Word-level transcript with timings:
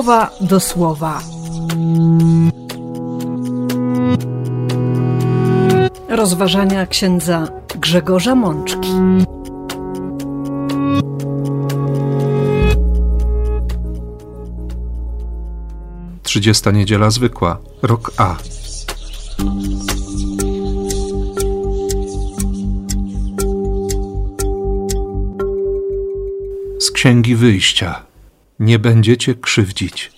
słowa 0.00 0.30
do 0.40 0.60
słowa. 0.60 1.22
Rozważania 6.08 6.86
księdza 6.86 7.48
Grzegorza 7.74 8.34
Mączki. 8.34 8.88
Trzydziesta 16.22 16.70
niedziela 16.70 17.10
zwykła, 17.10 17.58
rok 17.82 18.12
A. 18.16 18.36
Z 26.78 26.90
księgi 26.90 27.36
wyjścia. 27.36 28.09
Nie 28.60 28.78
będziecie 28.78 29.34
krzywdzić. 29.34 30.12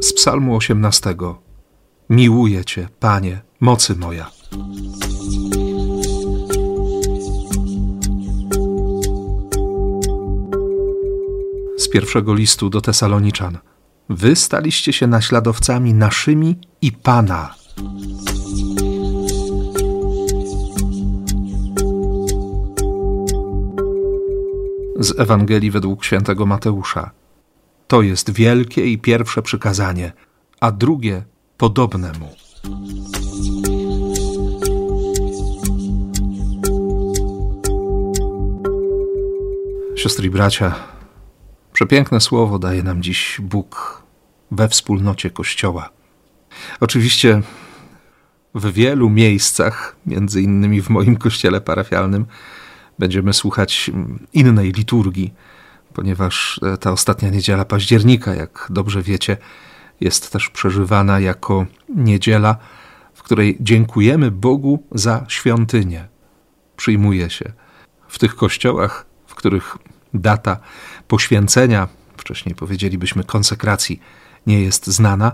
Z 0.00 0.12
Psalmu 0.12 0.56
18. 0.56 1.16
Miłuję 2.10 2.64
Cię, 2.64 2.88
Panie, 3.00 3.40
mocy 3.60 3.96
moja. 3.96 4.30
Z 11.78 11.88
pierwszego 11.88 12.34
listu 12.34 12.70
do 12.70 12.80
Tesaloniczan. 12.80 13.58
Wy 14.08 14.36
staliście 14.36 14.92
się 14.92 15.06
naśladowcami 15.06 15.94
naszymi 15.94 16.58
i 16.82 16.92
Pana. 16.92 17.54
Z 24.98 25.20
Ewangelii 25.20 25.70
według 25.70 26.04
świętego 26.04 26.46
Mateusza. 26.46 27.10
To 27.86 28.02
jest 28.02 28.30
wielkie 28.30 28.86
i 28.86 28.98
pierwsze 28.98 29.42
przykazanie, 29.42 30.12
a 30.60 30.72
drugie 30.72 31.24
podobne 31.56 32.12
mu. 32.20 32.34
Siostry 39.96 40.26
i 40.26 40.30
bracia, 40.30 40.74
przepiękne 41.72 42.20
słowo 42.20 42.58
daje 42.58 42.82
nam 42.82 43.02
dziś 43.02 43.40
Bóg 43.42 44.02
we 44.50 44.68
wspólnocie 44.68 45.30
Kościoła. 45.30 45.90
Oczywiście 46.80 47.42
w 48.54 48.72
wielu 48.72 49.10
miejscach, 49.10 49.96
między 50.06 50.42
innymi 50.42 50.82
w 50.82 50.90
moim 50.90 51.16
kościele 51.16 51.60
parafialnym, 51.60 52.26
będziemy 52.98 53.32
słuchać 53.32 53.90
innej 54.32 54.72
liturgii, 54.72 55.34
ponieważ 55.94 56.60
ta 56.80 56.92
ostatnia 56.92 57.30
niedziela 57.30 57.64
października, 57.64 58.34
jak 58.34 58.66
dobrze 58.70 59.02
wiecie, 59.02 59.36
jest 60.00 60.32
też 60.32 60.48
przeżywana 60.48 61.20
jako 61.20 61.66
niedziela, 61.96 62.56
w 63.14 63.22
której 63.22 63.56
dziękujemy 63.60 64.30
Bogu 64.30 64.82
za 64.92 65.24
świątynię. 65.28 66.08
Przyjmuje 66.76 67.30
się 67.30 67.52
w 68.08 68.18
tych 68.18 68.36
kościołach, 68.36 69.06
w 69.26 69.34
których 69.34 69.76
data 70.14 70.60
poświęcenia, 71.08 71.88
wcześniej 72.16 72.54
powiedzielibyśmy 72.54 73.24
konsekracji, 73.24 74.00
nie 74.46 74.62
jest 74.62 74.86
znana, 74.86 75.32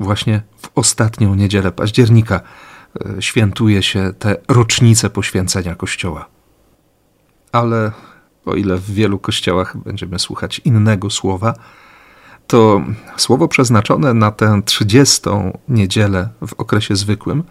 właśnie 0.00 0.42
w 0.58 0.70
ostatnią 0.74 1.34
niedzielę 1.34 1.72
października 1.72 2.40
e, 2.40 3.22
świętuje 3.22 3.82
się 3.82 4.12
te 4.18 4.36
rocznice 4.48 5.10
poświęcenia 5.10 5.74
Kościoła. 5.74 6.35
Ale 7.52 7.92
o 8.46 8.54
ile 8.54 8.76
w 8.76 8.90
wielu 8.90 9.18
kościołach 9.18 9.76
będziemy 9.76 10.18
słuchać 10.18 10.58
innego 10.58 11.10
słowa, 11.10 11.54
to 12.46 12.82
słowo 13.16 13.48
przeznaczone 13.48 14.14
na 14.14 14.30
tę 14.30 14.62
trzydziestą 14.64 15.58
niedzielę 15.68 16.28
w 16.46 16.52
okresie 16.52 16.96
zwykłym 16.96 17.42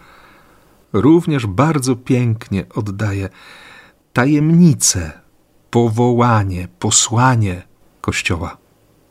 również 0.92 1.46
bardzo 1.46 1.96
pięknie 1.96 2.64
oddaje 2.74 3.28
tajemnicę, 4.12 5.12
powołanie, 5.70 6.68
posłanie 6.78 7.62
Kościoła 8.00 8.56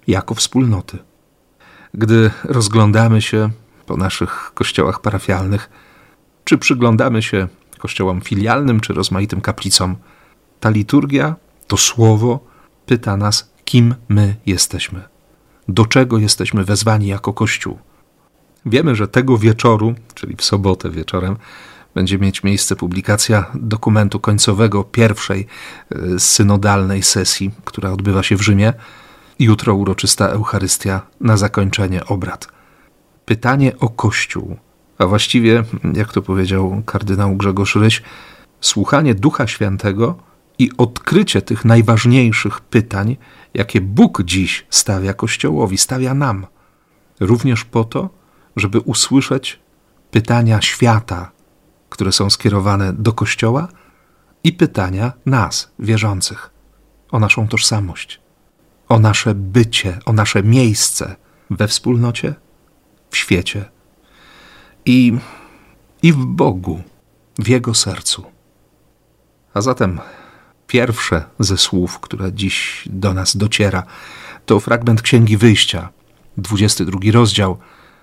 jako 0.08 0.36
wspólnoty. 0.36 0.98
Gdy 1.94 2.32
rozglądamy 2.44 3.22
się 3.22 3.50
po 3.86 3.98
naszych 3.98 4.52
kościołach 4.54 5.02
parafialnych, 5.02 5.70
czy 6.44 6.58
przyglądamy 6.58 7.22
się 7.22 7.48
kościołom 7.78 8.22
filialnym, 8.22 8.80
czy 8.80 8.94
rozmaitym 8.94 9.42
kaplicom, 9.42 9.96
ta 10.60 10.70
liturgia, 10.70 11.36
to 11.68 11.78
słowo 11.78 12.40
pyta 12.86 13.18
nas, 13.18 13.52
kim 13.66 13.96
my 14.10 14.36
jesteśmy, 14.46 15.02
do 15.68 15.86
czego 15.86 16.18
jesteśmy 16.18 16.64
wezwani 16.64 17.08
jako 17.08 17.34
Kościół. 17.34 17.78
Wiemy, 18.66 18.96
że 18.96 19.08
tego 19.08 19.38
wieczoru, 19.38 19.96
czyli 20.14 20.36
w 20.36 20.44
sobotę 20.44 20.90
wieczorem, 20.90 21.38
będzie 21.96 22.18
mieć 22.18 22.44
miejsce 22.44 22.76
publikacja 22.76 23.46
dokumentu 23.56 24.20
końcowego 24.20 24.84
pierwszej 24.84 25.48
y, 25.96 26.20
synodalnej 26.20 27.04
sesji, 27.04 27.52
która 27.66 27.92
odbywa 27.92 28.24
się 28.24 28.36
w 28.36 28.42
Rzymie. 28.42 28.74
Jutro 29.40 29.76
uroczysta 29.76 30.28
Eucharystia 30.28 31.02
na 31.22 31.38
zakończenie 31.38 32.06
obrad. 32.06 32.48
Pytanie 33.26 33.80
o 33.80 33.90
Kościół, 33.90 34.58
a 34.98 35.06
właściwie, 35.06 35.64
jak 35.94 36.14
to 36.14 36.22
powiedział 36.22 36.82
kardynał 36.86 37.36
Grzegorz 37.36 37.76
Ryś, 37.76 38.02
słuchanie 38.62 39.16
Ducha 39.16 39.48
Świętego 39.48 40.16
i 40.60 40.72
odkrycie 40.78 41.42
tych 41.42 41.66
najważniejszych 41.66 42.62
pytań, 42.62 43.18
jakie 43.54 43.82
Bóg 43.82 44.24
dziś 44.24 44.66
stawia 44.70 45.14
Kościołowi, 45.14 45.78
stawia 45.78 46.14
nam, 46.14 46.48
również 47.20 47.66
po 47.66 47.84
to, 47.84 48.10
żeby 48.56 48.80
usłyszeć 48.80 49.60
pytania 50.12 50.62
świata, 50.62 51.32
które 51.90 52.12
są 52.12 52.30
skierowane 52.30 52.94
do 52.94 53.14
Kościoła, 53.14 53.68
i 54.44 54.54
pytania 54.54 55.14
nas, 55.26 55.72
wierzących, 55.80 56.50
o 57.12 57.20
naszą 57.20 57.48
tożsamość, 57.48 58.22
o 58.90 59.00
nasze 59.00 59.36
bycie, 59.36 60.00
o 60.06 60.14
nasze 60.14 60.44
miejsce 60.44 61.16
we 61.50 61.68
wspólnocie, 61.68 62.36
w 63.10 63.18
świecie 63.18 63.66
i, 64.86 65.18
i 66.02 66.14
w 66.14 66.26
Bogu, 66.26 66.84
w 67.40 67.48
Jego 67.48 67.74
sercu. 67.74 68.24
A 69.54 69.62
zatem 69.62 70.00
pierwsze 70.68 71.24
ze 71.40 71.58
słów, 71.58 72.00
które 72.00 72.34
dziś 72.34 72.84
do 72.86 73.14
nas 73.14 73.38
dociera, 73.38 73.84
to 74.46 74.60
fragment 74.60 75.02
Księgi 75.02 75.38
Wyjścia, 75.38 75.90
22 76.38 77.00
rozdział, 77.12 77.58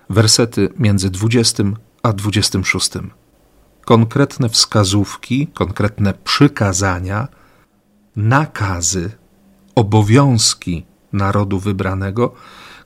wersety 0.09 0.69
między 0.79 1.09
20 1.09 1.63
a 2.03 2.13
26. 2.13 2.91
Konkretne 3.85 4.49
wskazówki, 4.49 5.47
konkretne 5.47 6.13
przykazania, 6.23 7.27
nakazy, 8.15 9.11
obowiązki 9.75 10.85
narodu 11.13 11.59
wybranego, 11.59 12.33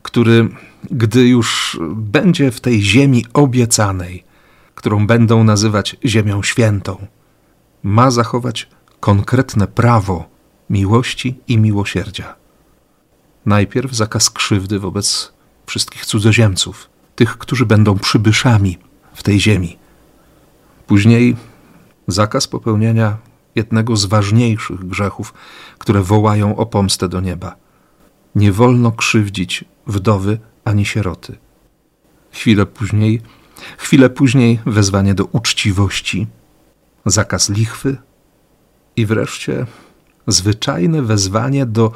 który, 0.01 0.49
gdy 0.91 1.27
już 1.27 1.79
będzie 1.95 2.51
w 2.51 2.61
tej 2.61 2.81
ziemi 2.81 3.25
obiecanej, 3.33 4.23
którą 4.75 5.07
będą 5.07 5.43
nazywać 5.43 5.95
Ziemią 6.05 6.43
Świętą, 6.43 7.07
ma 7.83 8.11
zachować 8.11 8.69
konkretne 9.07 9.68
prawo 9.68 10.25
miłości 10.69 11.40
i 11.47 11.57
miłosierdzia. 11.57 12.35
Najpierw 13.45 13.94
zakaz 13.94 14.29
krzywdy 14.29 14.79
wobec 14.79 15.34
wszystkich 15.66 16.06
cudzoziemców, 16.06 16.90
tych, 17.16 17.37
którzy 17.37 17.66
będą 17.66 17.99
przybyszami 17.99 18.78
w 19.14 19.23
tej 19.23 19.40
ziemi. 19.40 19.78
Później 20.87 21.35
zakaz 22.08 22.47
popełniania 22.47 23.17
jednego 23.55 23.96
z 23.96 24.05
ważniejszych 24.05 24.85
grzechów, 24.87 25.34
które 25.78 26.02
wołają 26.02 26.55
o 26.55 26.66
pomstę 26.66 27.09
do 27.09 27.22
nieba. 27.22 27.55
Nie 28.35 28.52
wolno 28.52 28.91
krzywdzić 28.91 29.66
wdowy 29.87 30.40
ani 30.66 30.85
sieroty. 30.85 31.37
Chwilę 32.31 32.66
później, 32.66 33.22
chwilę 33.78 34.09
później 34.09 34.59
wezwanie 34.66 35.14
do 35.14 35.26
uczciwości, 35.26 36.28
zakaz 37.05 37.49
lichwy 37.49 37.97
i 38.97 39.05
wreszcie 39.05 39.66
zwyczajne 40.28 41.02
wezwanie 41.02 41.66
do 41.66 41.91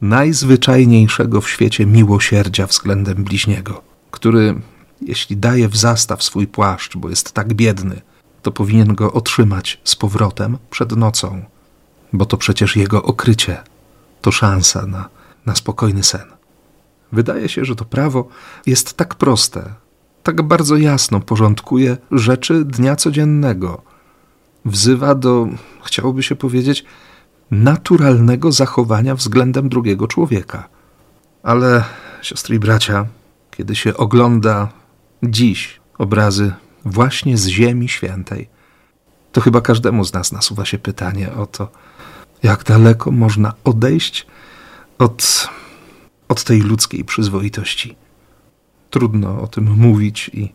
najzwyczajniejszego 0.00 1.40
w 1.40 1.50
świecie 1.50 1.86
miłosierdzia 1.86 2.66
względem 2.66 3.24
bliźniego, 3.24 3.82
który, 4.10 4.60
jeśli 5.00 5.36
daje 5.36 5.68
w 5.68 5.76
zastaw 5.76 6.22
swój 6.22 6.46
płaszcz, 6.46 6.96
bo 6.96 7.10
jest 7.10 7.32
tak 7.32 7.54
biedny, 7.54 8.00
to 8.42 8.52
powinien 8.52 8.94
go 8.94 9.12
otrzymać 9.12 9.80
z 9.84 9.96
powrotem 9.96 10.58
przed 10.70 10.96
nocą, 10.96 11.44
bo 12.12 12.26
to 12.26 12.36
przecież 12.36 12.76
jego 12.76 13.02
okrycie, 13.02 13.62
to 14.20 14.32
szansa 14.32 14.86
na, 14.86 15.08
na 15.46 15.54
spokojny 15.54 16.04
sen. 16.04 16.24
Wydaje 17.12 17.48
się, 17.48 17.64
że 17.64 17.76
to 17.76 17.84
prawo 17.84 18.28
jest 18.66 18.94
tak 18.94 19.14
proste, 19.14 19.74
tak 20.22 20.42
bardzo 20.42 20.76
jasno 20.76 21.20
porządkuje 21.20 21.96
rzeczy 22.12 22.64
dnia 22.64 22.96
codziennego. 22.96 23.82
Wzywa 24.68 25.14
do, 25.14 25.48
chciałoby 25.84 26.22
się 26.22 26.36
powiedzieć, 26.36 26.84
naturalnego 27.50 28.52
zachowania 28.52 29.14
względem 29.14 29.68
drugiego 29.68 30.08
człowieka. 30.08 30.68
Ale, 31.42 31.84
siostry 32.22 32.56
i 32.56 32.58
bracia, 32.58 33.06
kiedy 33.50 33.76
się 33.76 33.96
ogląda 33.96 34.68
dziś 35.22 35.80
obrazy 35.98 36.52
właśnie 36.84 37.36
z 37.36 37.46
Ziemi 37.46 37.88
Świętej, 37.88 38.48
to 39.32 39.40
chyba 39.40 39.60
każdemu 39.60 40.04
z 40.04 40.12
nas 40.12 40.32
nasuwa 40.32 40.64
się 40.64 40.78
pytanie 40.78 41.32
o 41.32 41.46
to, 41.46 41.68
jak 42.42 42.64
daleko 42.64 43.10
można 43.10 43.54
odejść 43.64 44.26
od, 44.98 45.48
od 46.28 46.44
tej 46.44 46.60
ludzkiej 46.60 47.04
przyzwoitości. 47.04 47.96
Trudno 48.90 49.40
o 49.40 49.46
tym 49.46 49.76
mówić 49.76 50.30
i, 50.34 50.52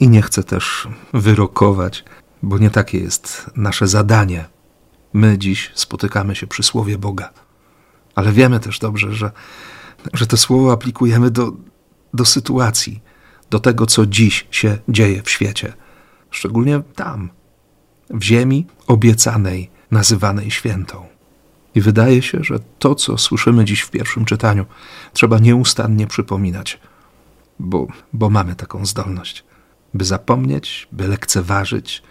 i 0.00 0.08
nie 0.08 0.22
chcę 0.22 0.42
też 0.42 0.88
wyrokować, 1.12 2.04
bo 2.46 2.58
nie 2.58 2.70
takie 2.70 2.98
jest 2.98 3.50
nasze 3.56 3.86
zadanie. 3.88 4.44
My 5.12 5.38
dziś 5.38 5.72
spotykamy 5.74 6.36
się 6.36 6.46
przy 6.46 6.62
Słowie 6.62 6.98
Boga, 6.98 7.30
ale 8.14 8.32
wiemy 8.32 8.60
też 8.60 8.78
dobrze, 8.78 9.12
że, 9.12 9.30
że 10.12 10.26
to 10.26 10.36
Słowo 10.36 10.72
aplikujemy 10.72 11.30
do, 11.30 11.52
do 12.14 12.24
sytuacji, 12.24 13.02
do 13.50 13.58
tego, 13.58 13.86
co 13.86 14.06
dziś 14.06 14.46
się 14.50 14.78
dzieje 14.88 15.22
w 15.22 15.30
świecie, 15.30 15.72
szczególnie 16.30 16.82
tam, 16.94 17.30
w 18.10 18.22
ziemi 18.22 18.66
obiecanej, 18.86 19.70
nazywanej 19.90 20.50
świętą. 20.50 21.06
I 21.74 21.80
wydaje 21.80 22.22
się, 22.22 22.38
że 22.44 22.58
to, 22.78 22.94
co 22.94 23.18
słyszymy 23.18 23.64
dziś 23.64 23.80
w 23.80 23.90
pierwszym 23.90 24.24
czytaniu, 24.24 24.66
trzeba 25.12 25.38
nieustannie 25.38 26.06
przypominać, 26.06 26.80
bo, 27.58 27.86
bo 28.12 28.30
mamy 28.30 28.54
taką 28.54 28.86
zdolność, 28.86 29.44
by 29.94 30.04
zapomnieć, 30.04 30.88
by 30.92 31.08
lekceważyć, 31.08 32.02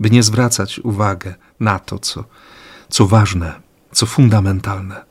by 0.00 0.10
nie 0.10 0.22
zwracać 0.22 0.78
uwagi 0.78 1.28
na 1.60 1.78
to, 1.78 1.98
co, 1.98 2.24
co 2.88 3.06
ważne, 3.06 3.60
co 3.92 4.06
fundamentalne, 4.06 5.04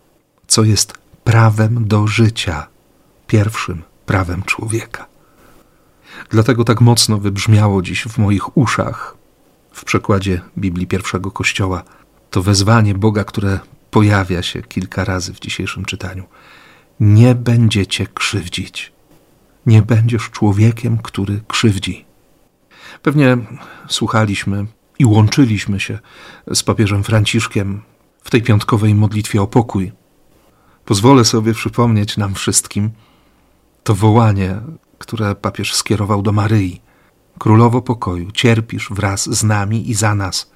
co 0.47 0.63
jest 0.63 0.93
prawem 1.23 1.87
do 1.87 2.07
życia, 2.07 2.67
pierwszym 3.27 3.83
prawem 4.05 4.43
człowieka. 4.43 5.05
Dlatego 6.29 6.63
tak 6.63 6.81
mocno 6.81 7.17
wybrzmiało 7.17 7.81
dziś 7.81 8.03
w 8.03 8.17
moich 8.17 8.57
uszach, 8.57 9.15
w 9.71 9.83
przekładzie 9.83 10.41
Biblii 10.57 10.87
pierwszego 10.87 11.31
Kościoła, 11.31 11.83
to 12.29 12.43
wezwanie 12.43 12.95
Boga, 12.95 13.23
które 13.23 13.59
pojawia 13.91 14.43
się 14.43 14.61
kilka 14.61 15.05
razy 15.05 15.33
w 15.33 15.39
dzisiejszym 15.39 15.85
czytaniu. 15.85 16.23
Nie 16.99 17.35
będziecie 17.35 18.07
krzywdzić. 18.07 18.91
Nie 19.65 19.81
będziesz 19.81 20.29
człowiekiem, 20.29 20.97
który 20.97 21.41
krzywdzi. 21.47 22.05
Pewnie 23.03 23.37
słuchaliśmy 23.87 24.65
i 24.99 25.05
łączyliśmy 25.05 25.79
się 25.79 25.99
z 26.53 26.63
papieżem 26.63 27.03
Franciszkiem 27.03 27.81
w 28.23 28.31
tej 28.31 28.41
piątkowej 28.41 28.95
modlitwie 28.95 29.41
o 29.41 29.47
pokój. 29.47 29.91
Pozwolę 30.85 31.25
sobie 31.25 31.53
przypomnieć 31.53 32.17
nam 32.17 32.33
wszystkim 32.35 32.91
to 33.83 33.95
wołanie, 33.95 34.61
które 34.97 35.35
papież 35.35 35.75
skierował 35.75 36.21
do 36.21 36.31
Maryi. 36.31 36.81
Królowo 37.39 37.81
pokoju, 37.81 38.31
cierpisz 38.31 38.89
wraz 38.89 39.29
z 39.29 39.43
nami 39.43 39.89
i 39.89 39.93
za 39.93 40.15
nas, 40.15 40.51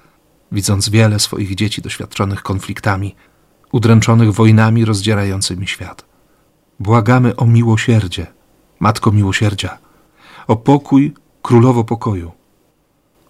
widząc 0.52 0.88
wiele 0.88 1.18
swoich 1.18 1.54
dzieci 1.54 1.82
doświadczonych 1.82 2.42
konfliktami, 2.42 3.14
udręczonych 3.72 4.32
wojnami 4.32 4.84
rozdzierającymi 4.84 5.66
świat. 5.66 6.04
Błagamy 6.80 7.36
o 7.36 7.46
miłosierdzie, 7.46 8.26
Matko 8.80 9.12
Miłosierdzia, 9.12 9.78
o 10.46 10.56
pokój, 10.56 11.14
Królowo 11.48 11.84
pokoju. 11.84 12.32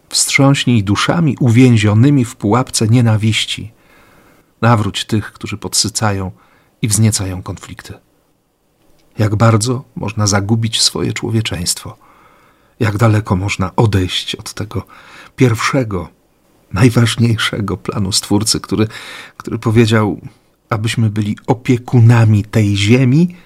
Wstrząśnij 0.09 0.85
duszami 0.85 1.37
uwięzionymi 1.41 2.25
w 2.25 2.37
pułapce 2.37 2.88
nienawiści. 2.88 3.73
Nawróć 4.61 5.05
tych, 5.05 5.32
którzy 5.32 5.56
podsycają 5.56 6.31
i 6.82 6.88
wzniecają 6.88 7.43
konflikty. 7.43 7.94
Jak 9.19 9.37
bardzo 9.37 9.85
można 9.97 10.26
zagubić 10.26 10.82
swoje 10.82 11.12
człowieczeństwo– 11.12 11.97
jak 12.81 12.97
daleko 12.97 13.37
można 13.37 13.76
odejść 13.76 14.35
od 14.35 14.55
tego 14.55 14.82
pierwszego, 15.37 16.09
najważniejszego 16.73 17.76
planu 17.76 18.12
Stwórcy, 18.12 18.61
który, 18.61 18.88
który 19.37 19.59
powiedział, 19.59 20.20
abyśmy 20.70 21.11
byli 21.11 21.37
opiekunami 21.47 22.44
tej 22.44 22.76
ziemi 22.76 23.37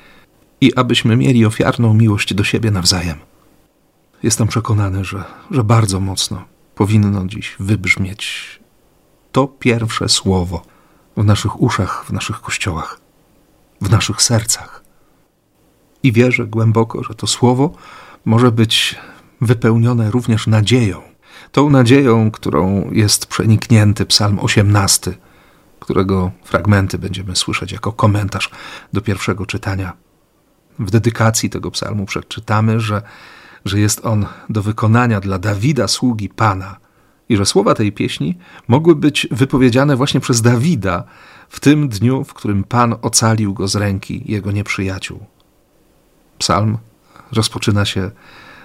i 0.61 0.75
abyśmy 0.75 1.17
mieli 1.17 1.47
ofiarną 1.47 1.95
miłość 1.95 2.35
do 2.35 2.45
siebie 2.45 2.71
nawzajem. 2.71 3.32
Jestem 4.23 4.49
przekonany, 4.49 5.05
że, 5.05 5.25
że 5.51 5.65
bardzo 5.65 6.01
mocno 6.01 6.45
powinno 6.75 7.27
dziś 7.27 7.57
wybrzmieć 7.61 8.61
to 9.33 9.47
pierwsze 9.47 10.09
słowo 10.09 10.63
w 11.17 11.25
naszych 11.25 11.63
uszach, 11.63 12.05
w 12.07 12.13
naszych 12.13 12.41
kościołach, 12.41 13.01
w 13.81 13.91
naszych 13.91 14.23
sercach. 14.23 14.83
I 16.03 16.13
wierzę 16.13 16.47
głęboko, 16.47 17.05
że 17.05 17.15
to 17.15 17.27
słowo 17.27 17.71
może 18.25 18.53
być 18.53 18.97
wypełnione 19.41 20.11
również 20.11 20.47
nadzieją. 20.47 21.03
Tą 21.53 21.71
nadzieją, 21.71 22.31
którą 22.31 22.91
jest 22.93 23.27
przeniknięty 23.27 24.07
Psalm 24.07 24.39
18, 24.39 25.15
którego 25.81 26.31
fragmenty 26.45 26.99
będziemy 26.99 27.37
słyszeć 27.37 27.73
jako 27.73 27.93
komentarz 27.93 28.51
do 28.93 29.01
pierwszego 29.01 29.47
czytania. 29.47 29.93
W 30.79 30.91
dedykacji 30.91 31.51
tego 31.51 31.71
psalmu 31.71 32.07
przeczytamy, 32.07 32.81
że, 32.81 33.03
że 33.65 33.81
jest 33.81 34.07
on 34.07 34.27
do 34.49 34.63
wykonania 34.63 35.21
dla 35.21 35.39
Dawida, 35.39 35.89
sługi 35.89 36.29
Pana, 36.29 36.77
i 37.29 37.37
że 37.37 37.47
słowa 37.47 37.75
tej 37.75 37.93
pieśni 37.93 38.39
mogły 38.69 38.97
być 38.97 39.29
wypowiedziane 39.31 39.97
właśnie 39.97 40.21
przez 40.21 40.43
Dawida 40.43 41.05
w 41.49 41.61
tym 41.61 41.89
dniu, 41.89 42.25
w 42.25 42.35
którym 42.35 42.65
Pan 42.65 42.95
ocalił 43.03 43.55
go 43.55 43.69
z 43.69 43.77
ręki 43.77 44.33
jego 44.33 44.53
nieprzyjaciół. 44.53 45.27
Psalm 46.39 46.79
rozpoczyna 47.33 47.85
się 47.85 48.11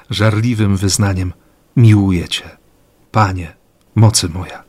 żarliwym 0.09 0.77
wyznaniem: 0.77 1.33
Miłuję 1.75 2.27
Cię, 2.27 2.57
Panie, 3.11 3.55
mocy 3.95 4.29
moja. 4.29 4.63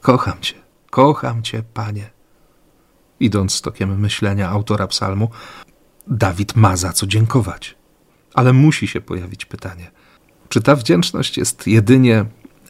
Kocham 0.00 0.40
Cię, 0.40 0.54
kocham 0.90 1.42
Cię, 1.42 1.62
Panie. 1.74 2.10
Idąc 3.20 3.60
tokiem 3.60 4.00
myślenia 4.00 4.48
autora 4.48 4.86
psalmu, 4.86 5.30
Dawid 6.06 6.56
ma 6.56 6.76
za 6.76 6.92
co 6.92 7.06
dziękować. 7.06 7.81
Ale 8.34 8.52
musi 8.52 8.88
się 8.88 9.00
pojawić 9.00 9.44
pytanie: 9.44 9.90
czy 10.48 10.60
ta 10.60 10.76
wdzięczność 10.76 11.38
jest 11.38 11.66
jedynie 11.66 12.24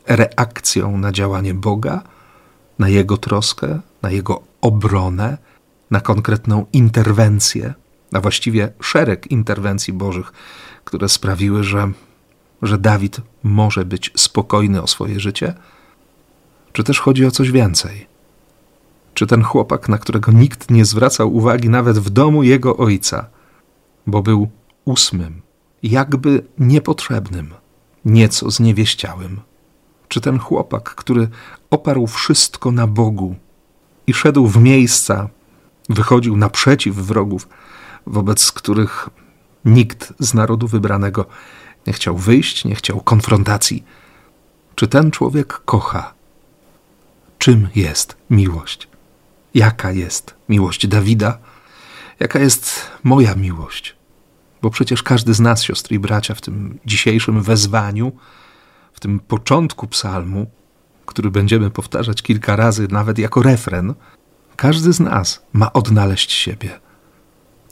reakcją 0.07 0.99
na 0.99 1.13
działanie 1.13 1.55
Boga, 1.55 2.03
na 2.79 2.89
Jego 2.89 3.17
troskę, 3.17 3.81
na 4.03 4.11
Jego 4.11 4.43
obronę, 4.61 5.39
na 5.91 6.01
konkretną 6.01 6.67
interwencję, 6.73 7.75
a 8.13 8.21
właściwie 8.21 8.73
szereg 8.81 9.31
interwencji 9.31 9.93
Bożych 9.93 10.33
które 10.85 11.09
sprawiły, 11.09 11.65
że, 11.65 11.93
że 12.63 12.79
Dawid 12.79 13.21
może 13.43 13.85
być 13.85 14.13
spokojny 14.17 14.83
o 14.83 14.87
swoje 14.87 15.21
życie? 15.21 15.55
Czy 16.73 16.85
też 16.85 17.01
chodzi 17.01 17.27
o 17.27 17.31
coś 17.31 17.51
więcej? 17.51 18.07
Czy 19.15 19.27
ten 19.27 19.43
chłopak, 19.43 19.89
na 19.89 19.99
którego 19.99 20.33
nikt 20.33 20.71
nie 20.71 20.85
zwracał 20.85 21.35
uwagi 21.35 21.69
nawet 21.69 21.99
w 21.99 22.11
domu 22.11 22.43
jego 22.43 22.77
ojca, 22.77 23.27
bo 24.07 24.23
był 24.23 24.49
ósmym, 24.85 25.43
jakby 25.83 26.45
niepotrzebnym, 26.59 27.55
nieco 28.05 28.51
zniewieściałym? 28.51 29.41
Czy 30.09 30.21
ten 30.21 30.39
chłopak, 30.39 30.95
który 30.95 31.29
oparł 31.71 32.07
wszystko 32.07 32.73
na 32.73 32.87
Bogu 32.87 33.37
i 34.07 34.15
szedł 34.15 34.47
w 34.47 34.57
miejsca, 34.63 35.29
wychodził 35.89 36.37
naprzeciw 36.37 36.97
wrogów, 36.97 37.49
wobec 38.07 38.53
których 38.53 39.11
Nikt 39.65 40.13
z 40.19 40.35
narodu 40.35 40.69
wybranego 40.69 41.27
nie 41.87 41.93
chciał 41.93 42.17
wyjść, 42.17 42.65
nie 42.65 42.75
chciał 42.75 43.01
konfrontacji. 43.01 43.85
Czy 44.75 44.89
ten 44.89 45.11
człowiek 45.11 45.53
kocha? 45.65 46.15
Czym 47.39 47.69
jest 47.75 48.17
miłość? 48.31 48.89
Jaka 49.55 49.93
jest 49.93 50.35
miłość 50.49 50.87
Dawida? 50.87 51.39
Jaka 52.21 52.39
jest 52.39 52.91
moja 53.03 53.35
miłość? 53.35 53.97
Bo 54.63 54.71
przecież 54.71 55.03
każdy 55.03 55.35
z 55.35 55.41
nas, 55.41 55.63
siostry 55.63 55.97
i 55.97 55.99
bracia, 55.99 56.35
w 56.35 56.41
tym 56.41 56.79
dzisiejszym 56.87 57.43
wezwaniu, 57.43 58.13
w 58.93 59.01
tym 59.01 59.21
początku 59.21 59.87
psalmu, 59.87 60.47
który 61.07 61.31
będziemy 61.31 61.71
powtarzać 61.71 62.23
kilka 62.23 62.57
razy, 62.57 62.89
nawet 62.91 63.19
jako 63.19 63.43
refren, 63.43 63.95
każdy 64.57 64.93
z 64.93 65.01
nas 65.01 65.43
ma 65.53 65.73
odnaleźć 65.73 66.33
siebie 66.33 66.81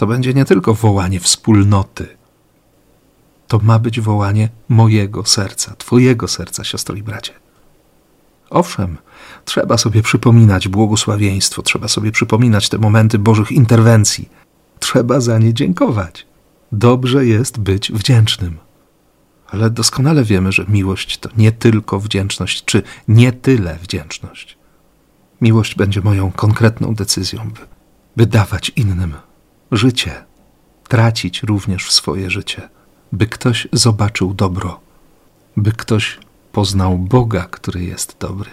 to 0.00 0.06
będzie 0.06 0.34
nie 0.34 0.44
tylko 0.44 0.74
wołanie 0.74 1.20
wspólnoty. 1.20 2.08
To 3.48 3.58
ma 3.62 3.78
być 3.78 4.00
wołanie 4.00 4.48
mojego 4.68 5.24
serca, 5.24 5.74
Twojego 5.78 6.28
serca, 6.28 6.64
siostro 6.64 6.96
i 6.96 7.02
bracie. 7.02 7.32
Owszem, 8.50 8.98
trzeba 9.44 9.78
sobie 9.78 10.02
przypominać 10.02 10.68
błogosławieństwo, 10.68 11.62
trzeba 11.62 11.88
sobie 11.88 12.12
przypominać 12.12 12.68
te 12.68 12.78
momenty 12.78 13.18
Bożych 13.18 13.52
interwencji. 13.52 14.28
Trzeba 14.78 15.20
za 15.20 15.38
nie 15.38 15.54
dziękować. 15.54 16.26
Dobrze 16.72 17.26
jest 17.26 17.58
być 17.58 17.92
wdzięcznym. 17.92 18.58
Ale 19.46 19.70
doskonale 19.70 20.24
wiemy, 20.24 20.52
że 20.52 20.64
miłość 20.68 21.18
to 21.18 21.28
nie 21.36 21.52
tylko 21.52 22.00
wdzięczność, 22.00 22.64
czy 22.64 22.82
nie 23.08 23.32
tyle 23.32 23.78
wdzięczność. 23.82 24.58
Miłość 25.40 25.74
będzie 25.74 26.00
moją 26.00 26.32
konkretną 26.32 26.94
decyzją, 26.94 27.50
by, 27.50 27.60
by 28.16 28.26
dawać 28.26 28.72
innym 28.76 29.14
życie, 29.72 30.24
tracić 30.88 31.42
również 31.42 31.90
swoje 31.90 32.30
życie, 32.30 32.68
by 33.12 33.26
ktoś 33.26 33.68
zobaczył 33.72 34.34
dobro, 34.34 34.80
by 35.56 35.72
ktoś 35.72 36.18
poznał 36.52 36.98
Boga, 36.98 37.46
który 37.50 37.84
jest 37.84 38.16
dobry, 38.20 38.50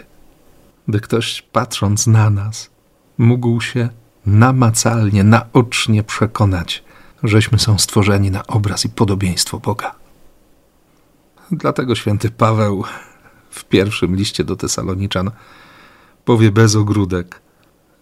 by 0.87 0.99
ktoś 0.99 1.41
patrząc 1.41 2.07
na 2.07 2.29
nas 2.29 2.69
mógł 3.17 3.61
się 3.61 3.89
namacalnie, 4.25 5.23
naocznie 5.23 6.03
przekonać, 6.03 6.83
żeśmy 7.23 7.59
są 7.59 7.77
stworzeni 7.77 8.31
na 8.31 8.47
obraz 8.47 8.85
i 8.85 8.89
podobieństwo 8.89 9.59
Boga. 9.59 9.95
Dlatego 11.51 11.95
święty 11.95 12.31
Paweł 12.31 12.83
w 13.49 13.65
pierwszym 13.65 14.15
liście 14.15 14.43
do 14.43 14.55
Tesaloniczan 14.55 15.31
powie 16.25 16.51
bez 16.51 16.75
ogródek: 16.75 17.41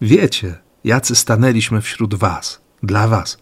Wiecie, 0.00 0.58
jacy 0.84 1.16
stanęliśmy 1.16 1.80
wśród 1.80 2.14
was, 2.14 2.60
dla 2.82 3.08
was, 3.08 3.38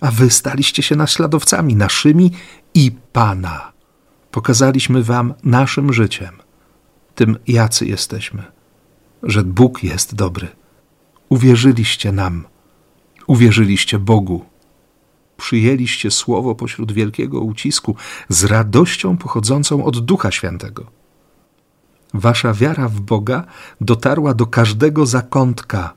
a 0.00 0.10
wy 0.10 0.30
staliście 0.30 0.82
się 0.82 0.96
naśladowcami 0.96 1.76
naszymi 1.76 2.30
i 2.74 2.92
Pana. 3.12 3.72
Pokazaliśmy 4.30 5.02
wam 5.02 5.34
naszym 5.44 5.92
życiem, 5.92 6.36
tym 7.14 7.36
jacy 7.46 7.86
jesteśmy, 7.86 8.42
że 9.22 9.42
Bóg 9.42 9.82
jest 9.82 10.14
dobry. 10.14 10.48
Uwierzyliście 11.28 12.12
nam, 12.12 12.44
uwierzyliście 13.26 13.98
Bogu 13.98 14.51
przyjęliście 15.52 16.10
słowo 16.10 16.54
pośród 16.54 16.92
wielkiego 16.92 17.40
ucisku 17.40 17.96
z 18.28 18.44
radością 18.44 19.16
pochodzącą 19.16 19.84
od 19.84 19.98
Ducha 19.98 20.30
Świętego. 20.30 20.86
Wasza 22.14 22.54
wiara 22.54 22.88
w 22.88 23.00
Boga 23.00 23.44
dotarła 23.80 24.34
do 24.34 24.46
każdego 24.46 25.06
zakątka, 25.06 25.92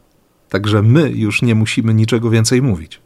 także 0.49 0.81
my 0.81 1.09
już 1.09 1.41
nie 1.41 1.55
musimy 1.55 1.93
niczego 1.93 2.29
więcej 2.29 2.61
mówić. 2.61 3.01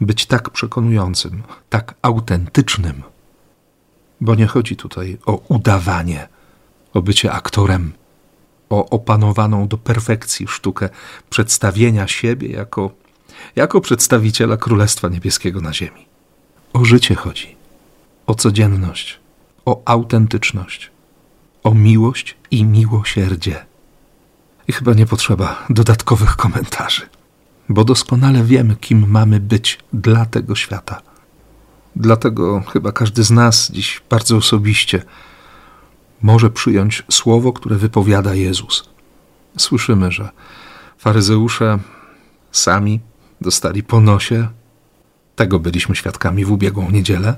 Być 0.00 0.26
tak 0.26 0.50
przekonującym, 0.50 1.42
tak 1.70 1.94
autentycznym, 2.02 3.02
bo 4.20 4.34
nie 4.34 4.46
chodzi 4.46 4.76
tutaj 4.76 5.18
o 5.26 5.32
udawanie, 5.48 6.28
o 6.94 7.02
bycie 7.02 7.32
aktorem, 7.32 7.92
o 8.70 8.90
opanowaną 8.90 9.68
do 9.68 9.78
perfekcji 9.78 10.48
sztukę 10.48 10.88
przedstawienia 11.30 12.08
siebie 12.08 12.48
jako 12.48 13.03
jako 13.56 13.80
przedstawiciela 13.80 14.56
Królestwa 14.56 15.08
Niebieskiego 15.08 15.60
na 15.60 15.72
ziemi. 15.72 16.06
O 16.72 16.84
życie 16.84 17.14
chodzi, 17.14 17.56
o 18.26 18.34
codzienność, 18.34 19.20
o 19.64 19.82
autentyczność, 19.84 20.90
o 21.62 21.74
miłość 21.74 22.36
i 22.50 22.64
miłosierdzie. 22.64 23.64
I 24.68 24.72
chyba 24.72 24.92
nie 24.92 25.06
potrzeba 25.06 25.66
dodatkowych 25.70 26.36
komentarzy, 26.36 27.02
bo 27.68 27.84
doskonale 27.84 28.44
wiemy, 28.44 28.76
kim 28.76 29.10
mamy 29.10 29.40
być 29.40 29.78
dla 29.92 30.26
tego 30.26 30.54
świata. 30.54 31.02
Dlatego 31.96 32.60
chyba 32.72 32.92
każdy 32.92 33.24
z 33.24 33.30
nas 33.30 33.70
dziś 33.72 34.02
bardzo 34.10 34.36
osobiście 34.36 35.02
może 36.22 36.50
przyjąć 36.50 37.02
słowo, 37.10 37.52
które 37.52 37.76
wypowiada 37.76 38.34
Jezus. 38.34 38.88
Słyszymy, 39.58 40.12
że 40.12 40.28
faryzeusze 40.98 41.78
sami 42.52 43.00
dostali 43.40 43.82
po 43.82 44.00
nosie. 44.00 44.48
Tego 45.36 45.58
byliśmy 45.58 45.96
świadkami 45.96 46.44
w 46.44 46.52
ubiegłą 46.52 46.90
niedzielę. 46.90 47.36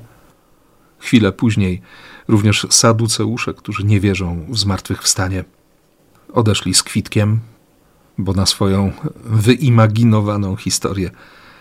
Chwilę 0.98 1.32
później 1.32 1.82
również 2.28 2.66
saduceusze, 2.70 3.54
którzy 3.54 3.84
nie 3.84 4.00
wierzą 4.00 4.46
w 4.48 4.58
zmartwychwstanie, 4.58 5.44
odeszli 6.32 6.74
z 6.74 6.82
kwitkiem, 6.82 7.40
bo 8.18 8.32
na 8.32 8.46
swoją 8.46 8.92
wyimaginowaną 9.24 10.56
historię 10.56 11.10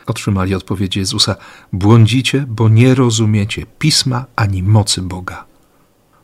otrzymali 0.05 0.55
odpowiedź 0.55 0.97
Jezusa: 0.97 1.35
Błądzicie, 1.73 2.45
bo 2.47 2.69
nie 2.69 2.95
rozumiecie 2.95 3.65
pisma 3.79 4.25
ani 4.35 4.63
mocy 4.63 5.01
Boga. 5.01 5.45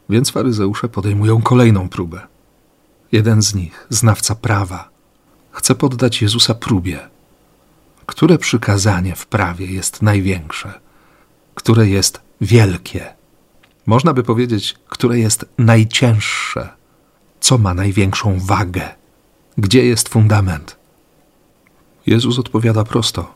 Więc 0.09 0.29
faryzeusze 0.29 0.89
podejmują 0.89 1.41
kolejną 1.41 1.89
próbę. 1.89 2.21
Jeden 3.11 3.41
z 3.41 3.55
nich, 3.55 3.87
znawca 3.89 4.35
prawa, 4.35 4.89
chce 5.51 5.75
poddać 5.75 6.21
Jezusa 6.21 6.53
próbie 6.53 7.10
które 8.11 8.37
przykazanie 8.37 9.15
w 9.15 9.25
prawie 9.25 9.65
jest 9.65 10.01
największe, 10.01 10.79
które 11.55 11.87
jest 11.87 12.21
wielkie. 12.41 13.13
Można 13.85 14.13
by 14.13 14.23
powiedzieć, 14.23 14.75
które 14.89 15.19
jest 15.19 15.45
najcięższe, 15.57 16.69
co 17.39 17.57
ma 17.57 17.73
największą 17.73 18.39
wagę, 18.39 18.89
gdzie 19.57 19.85
jest 19.85 20.09
fundament. 20.09 20.75
Jezus 22.05 22.39
odpowiada 22.39 22.83
prosto. 22.83 23.33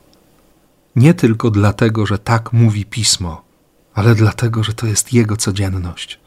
Nie 0.96 1.14
tylko 1.14 1.52
dlatego, 1.52 2.06
że 2.06 2.20
tak 2.20 2.54
mówi 2.54 2.86
pismo, 2.86 3.42
ale 3.94 4.16
dlatego, 4.16 4.64
że 4.64 4.74
to 4.74 4.88
jest 4.88 5.14
Jego 5.14 5.38
codzienność. 5.38 6.20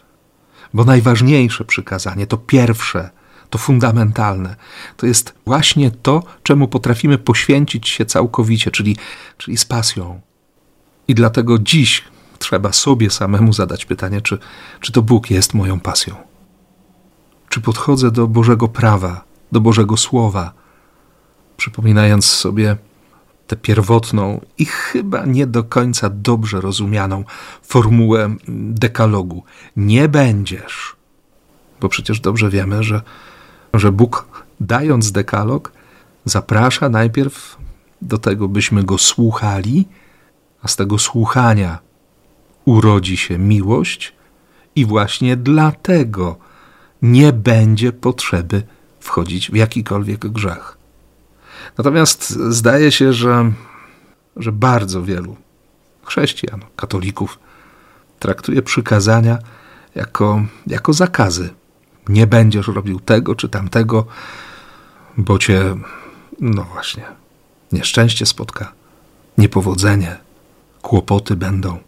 Bo 0.74 0.84
najważniejsze 0.84 1.64
przykazanie, 1.64 2.26
to 2.26 2.36
pierwsze, 2.36 3.10
to 3.50 3.58
fundamentalne. 3.58 4.56
To 4.96 5.06
jest 5.06 5.34
właśnie 5.46 5.90
to, 5.90 6.22
czemu 6.42 6.68
potrafimy 6.68 7.18
poświęcić 7.18 7.88
się 7.88 8.06
całkowicie, 8.06 8.70
czyli, 8.70 8.96
czyli 9.36 9.56
z 9.56 9.64
pasją. 9.64 10.20
I 11.08 11.14
dlatego 11.14 11.58
dziś 11.58 12.04
trzeba 12.38 12.72
sobie 12.72 13.10
samemu 13.10 13.52
zadać 13.52 13.84
pytanie, 13.84 14.20
czy, 14.20 14.38
czy 14.80 14.92
to 14.92 15.02
Bóg 15.02 15.30
jest 15.30 15.54
moją 15.54 15.80
pasją. 15.80 16.14
Czy 17.48 17.60
podchodzę 17.60 18.10
do 18.10 18.26
Bożego 18.26 18.68
prawa, 18.68 19.24
do 19.52 19.60
Bożego 19.60 19.96
Słowa, 19.96 20.52
przypominając 21.56 22.26
sobie 22.26 22.76
tę 23.46 23.56
pierwotną 23.56 24.40
i 24.58 24.64
chyba 24.64 25.24
nie 25.24 25.46
do 25.46 25.64
końca 25.64 26.10
dobrze 26.10 26.60
rozumianą 26.60 27.24
formułę 27.62 28.36
dekalogu. 28.48 29.44
Nie 29.76 30.08
będziesz, 30.08 30.96
bo 31.80 31.88
przecież 31.88 32.20
dobrze 32.20 32.50
wiemy, 32.50 32.82
że 32.82 33.02
że 33.74 33.92
Bóg, 33.92 34.44
dając 34.60 35.12
dekalog, 35.12 35.72
zaprasza 36.24 36.88
najpierw 36.88 37.56
do 38.02 38.18
tego, 38.18 38.48
byśmy 38.48 38.84
go 38.84 38.98
słuchali, 38.98 39.88
a 40.62 40.68
z 40.68 40.76
tego 40.76 40.98
słuchania 40.98 41.78
urodzi 42.64 43.16
się 43.16 43.38
miłość, 43.38 44.18
i 44.78 44.86
właśnie 44.86 45.36
dlatego 45.36 46.36
nie 47.02 47.32
będzie 47.32 47.92
potrzeby 47.92 48.62
wchodzić 49.00 49.50
w 49.50 49.54
jakikolwiek 49.54 50.28
grzech. 50.28 50.78
Natomiast 51.78 52.30
zdaje 52.30 52.92
się, 52.92 53.12
że, 53.12 53.52
że 54.36 54.52
bardzo 54.52 55.02
wielu 55.02 55.36
chrześcijan, 56.04 56.60
katolików 56.76 57.38
traktuje 58.18 58.62
przykazania 58.62 59.38
jako, 59.94 60.42
jako 60.66 60.92
zakazy 60.92 61.50
nie 62.08 62.26
będziesz 62.26 62.68
robił 62.68 63.00
tego 63.00 63.34
czy 63.34 63.48
tamtego, 63.48 64.06
bo 65.16 65.38
cię, 65.38 65.76
no 66.40 66.64
właśnie, 66.64 67.02
nieszczęście 67.72 68.26
spotka, 68.26 68.72
niepowodzenie, 69.38 70.16
kłopoty 70.82 71.36
będą. 71.36 71.78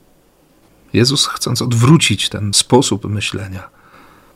Jezus, 0.92 1.26
chcąc 1.26 1.62
odwrócić 1.62 2.28
ten 2.28 2.54
sposób 2.54 3.04
myślenia, 3.04 3.68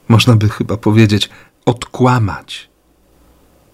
można 0.08 0.36
by 0.36 0.48
chyba 0.48 0.76
powiedzieć, 0.76 1.30
odkłamać, 1.66 2.68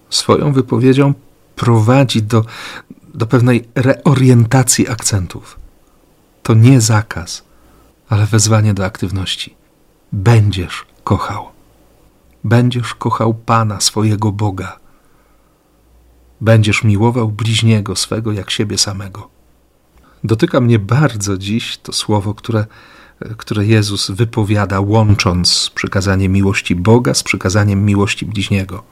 swoją 0.09 0.53
wypowiedzią 0.53 1.13
prowadzi 1.55 2.23
do, 2.23 2.45
do 3.13 3.27
pewnej 3.27 3.67
reorientacji 3.75 4.89
akcentów. 4.89 5.59
To 6.43 6.53
nie 6.53 6.81
zakaz, 6.81 7.43
ale 8.09 8.25
wezwanie 8.25 8.73
do 8.73 8.85
aktywności. 8.85 9.55
Będziesz 10.11 10.85
kochał 11.03 11.50
będziesz 12.43 12.95
kochał 12.95 13.33
Pana, 13.33 13.81
swojego 13.81 14.31
Boga. 14.31 14.79
Będziesz 16.41 16.83
miłował 16.83 17.29
bliźniego 17.29 17.95
swego 17.95 18.31
jak 18.31 18.51
siebie 18.51 18.77
samego. 18.77 19.29
Dotyka 20.23 20.61
mnie 20.61 20.79
bardzo 20.79 21.37
dziś 21.37 21.77
to 21.77 21.93
słowo, 21.93 22.33
które, 22.33 22.65
które 23.37 23.65
Jezus 23.65 24.11
wypowiada, 24.11 24.79
łącząc 24.79 25.71
przykazanie 25.75 26.29
miłości 26.29 26.75
Boga 26.75 27.13
z 27.13 27.23
przykazaniem 27.23 27.85
miłości 27.85 28.25
bliźniego, 28.25 28.83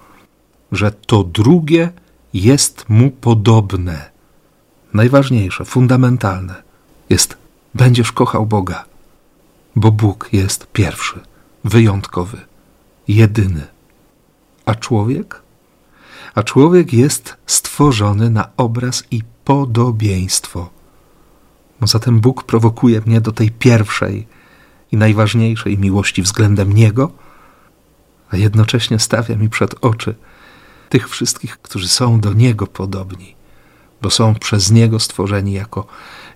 że 0.71 0.91
to 0.91 1.23
drugie 1.23 1.91
jest 2.33 2.85
mu 2.89 3.11
podobne. 3.11 4.09
Najważniejsze, 4.93 5.65
fundamentalne 5.65 6.63
jest: 7.09 7.37
będziesz 7.73 8.11
kochał 8.11 8.45
Boga, 8.45 8.85
bo 9.75 9.91
Bóg 9.91 10.29
jest 10.33 10.67
pierwszy, 10.71 11.19
wyjątkowy 11.63 12.48
jedyny. 13.15 13.67
A 14.65 14.75
człowiek? 14.75 15.41
A 16.35 16.43
człowiek 16.43 16.93
jest 16.93 17.37
stworzony 17.45 18.29
na 18.29 18.49
obraz 18.57 19.03
i 19.11 19.21
podobieństwo. 19.45 20.69
No 21.81 21.87
zatem 21.87 22.19
Bóg 22.19 22.43
prowokuje 22.43 23.01
mnie 23.05 23.21
do 23.21 23.31
tej 23.31 23.51
pierwszej, 23.51 24.27
i 24.91 24.97
najważniejszej 24.97 25.77
miłości 25.77 26.21
względem 26.21 26.73
Niego, 26.73 27.11
a 28.31 28.37
jednocześnie 28.37 28.99
stawia 28.99 29.35
mi 29.35 29.49
przed 29.49 29.75
oczy 29.81 30.15
tych 30.89 31.09
wszystkich, 31.09 31.57
którzy 31.57 31.87
są 31.87 32.19
do 32.19 32.33
Niego 32.33 32.67
podobni, 32.67 33.35
bo 34.01 34.09
są 34.09 34.35
przez 34.35 34.71
Niego 34.71 34.99
stworzeni 34.99 35.53
jako, 35.53 35.87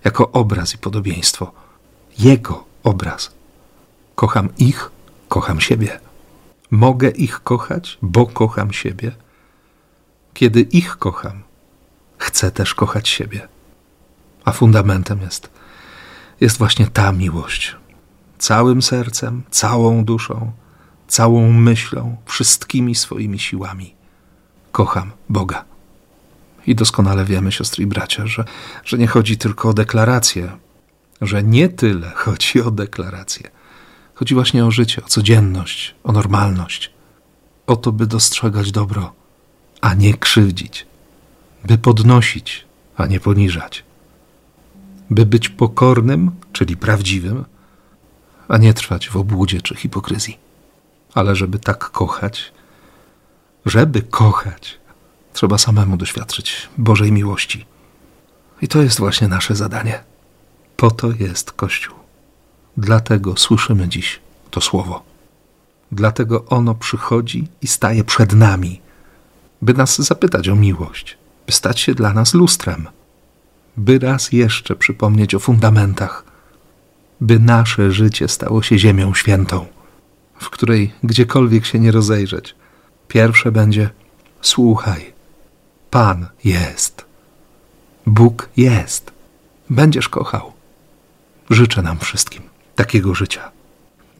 jako 0.04 0.32
obraz 0.32 0.74
i 0.74 0.78
podobieństwo. 0.78 1.52
Jego 2.18 2.64
obraz. 2.82 3.32
Kocham 4.14 4.48
ich, 4.58 4.90
kocham 5.28 5.60
siebie. 5.60 6.00
Mogę 6.74 7.08
ich 7.08 7.40
kochać, 7.42 7.98
bo 8.02 8.26
kocham 8.26 8.72
siebie. 8.72 9.12
Kiedy 10.34 10.60
ich 10.60 10.96
kocham, 10.96 11.42
chcę 12.18 12.50
też 12.50 12.74
kochać 12.74 13.08
siebie. 13.08 13.48
A 14.44 14.52
fundamentem 14.52 15.20
jest, 15.20 15.50
jest 16.40 16.58
właśnie 16.58 16.86
ta 16.86 17.12
miłość. 17.12 17.76
Całym 18.38 18.82
sercem, 18.82 19.42
całą 19.50 20.04
duszą, 20.04 20.52
całą 21.08 21.52
myślą, 21.52 22.16
wszystkimi 22.26 22.94
swoimi 22.94 23.38
siłami. 23.38 23.94
Kocham 24.72 25.10
Boga. 25.28 25.64
I 26.66 26.74
doskonale 26.74 27.24
wiemy, 27.24 27.52
siostry 27.52 27.84
i 27.84 27.86
bracia, 27.86 28.26
że, 28.26 28.44
że 28.84 28.98
nie 28.98 29.06
chodzi 29.06 29.36
tylko 29.36 29.68
o 29.68 29.74
deklarację, 29.74 30.56
że 31.20 31.42
nie 31.42 31.68
tyle 31.68 32.10
chodzi 32.10 32.62
o 32.62 32.70
deklarację. 32.70 33.53
Chodzi 34.14 34.34
właśnie 34.34 34.64
o 34.64 34.70
życie, 34.70 35.02
o 35.04 35.08
codzienność, 35.08 35.94
o 36.04 36.12
normalność, 36.12 36.90
o 37.66 37.76
to, 37.76 37.92
by 37.92 38.06
dostrzegać 38.06 38.72
dobro, 38.72 39.12
a 39.80 39.94
nie 39.94 40.14
krzywdzić, 40.14 40.86
by 41.64 41.78
podnosić, 41.78 42.64
a 42.96 43.06
nie 43.06 43.20
poniżać, 43.20 43.84
by 45.10 45.26
być 45.26 45.48
pokornym, 45.48 46.30
czyli 46.52 46.76
prawdziwym, 46.76 47.44
a 48.48 48.58
nie 48.58 48.74
trwać 48.74 49.08
w 49.08 49.16
obłudzie 49.16 49.62
czy 49.62 49.76
hipokryzji. 49.76 50.38
Ale 51.14 51.36
żeby 51.36 51.58
tak 51.58 51.90
kochać, 51.90 52.52
żeby 53.66 54.02
kochać, 54.02 54.78
trzeba 55.32 55.58
samemu 55.58 55.96
doświadczyć 55.96 56.68
Bożej 56.78 57.12
miłości. 57.12 57.66
I 58.62 58.68
to 58.68 58.82
jest 58.82 58.98
właśnie 58.98 59.28
nasze 59.28 59.54
zadanie. 59.54 60.04
Po 60.76 60.90
to 60.90 61.12
jest 61.12 61.52
Kościół. 61.52 62.03
Dlatego 62.76 63.36
słyszymy 63.36 63.88
dziś 63.88 64.20
to 64.50 64.60
słowo. 64.60 65.02
Dlatego 65.92 66.44
ono 66.44 66.74
przychodzi 66.74 67.48
i 67.62 67.66
staje 67.66 68.04
przed 68.04 68.32
nami, 68.32 68.80
by 69.62 69.74
nas 69.74 69.98
zapytać 69.98 70.48
o 70.48 70.56
miłość, 70.56 71.18
by 71.46 71.52
stać 71.52 71.80
się 71.80 71.94
dla 71.94 72.12
nas 72.12 72.34
lustrem, 72.34 72.86
by 73.76 73.98
raz 73.98 74.32
jeszcze 74.32 74.76
przypomnieć 74.76 75.34
o 75.34 75.38
fundamentach, 75.38 76.24
by 77.20 77.38
nasze 77.38 77.92
życie 77.92 78.28
stało 78.28 78.62
się 78.62 78.78
ziemią 78.78 79.14
świętą, 79.14 79.66
w 80.38 80.50
której 80.50 80.92
gdziekolwiek 81.02 81.66
się 81.66 81.78
nie 81.78 81.90
rozejrzeć, 81.92 82.54
pierwsze 83.08 83.52
będzie: 83.52 83.90
Słuchaj, 84.40 85.12
Pan 85.90 86.26
jest, 86.44 87.04
Bóg 88.06 88.48
jest, 88.56 89.12
będziesz 89.70 90.08
kochał. 90.08 90.52
Życzę 91.50 91.82
nam 91.82 91.98
wszystkim 91.98 92.53
takiego 92.74 93.14
życia. 93.14 93.50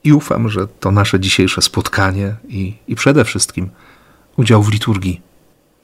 I 0.05 0.13
ufam, 0.13 0.49
że 0.49 0.67
to 0.67 0.91
nasze 0.91 1.21
dzisiejsze 1.21 1.63
spotkanie 1.63 2.37
i, 2.49 2.75
i 2.89 2.95
przede 2.95 3.25
wszystkim 3.25 3.71
udział 4.37 4.63
w 4.63 4.73
liturgii 4.73 5.21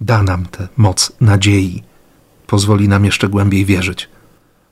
da 0.00 0.23
nam 0.23 0.47
tę 0.47 0.69
moc 0.77 1.12
nadziei, 1.21 1.83
pozwoli 2.47 2.89
nam 2.89 3.05
jeszcze 3.05 3.29
głębiej 3.29 3.65
wierzyć 3.65 4.09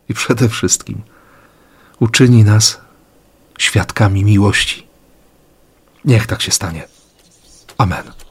i 0.08 0.14
przede 0.14 0.48
wszystkim 0.48 1.02
uczyni 2.00 2.44
nas 2.44 2.80
świadkami 3.58 4.24
miłości. 4.24 4.86
Niech 6.04 6.26
tak 6.26 6.42
się 6.42 6.52
stanie. 6.52 6.88
Amen. 7.78 8.27